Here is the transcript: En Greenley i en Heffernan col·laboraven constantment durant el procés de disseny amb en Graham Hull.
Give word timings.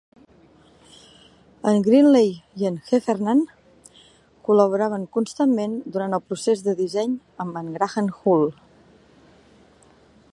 En 1.71 1.83
Greenley 1.87 2.31
i 2.61 2.67
en 2.69 2.79
Heffernan 2.87 3.43
col·laboraven 4.49 5.05
constantment 5.19 5.77
durant 5.97 6.19
el 6.19 6.25
procés 6.31 6.67
de 6.69 6.75
disseny 6.83 7.17
amb 7.45 7.61
en 7.63 7.71
Graham 7.77 8.11
Hull. 8.23 8.51